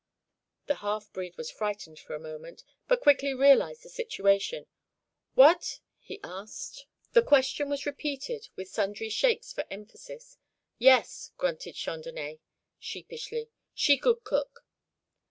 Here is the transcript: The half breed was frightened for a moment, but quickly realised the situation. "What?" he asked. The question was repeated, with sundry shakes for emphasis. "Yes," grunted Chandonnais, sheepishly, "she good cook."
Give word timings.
The 0.65 0.77
half 0.77 1.13
breed 1.13 1.37
was 1.37 1.51
frightened 1.51 1.99
for 1.99 2.15
a 2.15 2.19
moment, 2.19 2.63
but 2.87 3.01
quickly 3.01 3.35
realised 3.35 3.83
the 3.83 3.89
situation. 3.89 4.65
"What?" 5.35 5.79
he 5.99 6.19
asked. 6.23 6.87
The 7.13 7.21
question 7.21 7.69
was 7.69 7.85
repeated, 7.85 8.49
with 8.55 8.67
sundry 8.67 9.09
shakes 9.09 9.53
for 9.53 9.63
emphasis. 9.69 10.39
"Yes," 10.79 11.33
grunted 11.37 11.75
Chandonnais, 11.75 12.39
sheepishly, 12.79 13.49
"she 13.75 13.95
good 13.95 14.23
cook." 14.23 14.65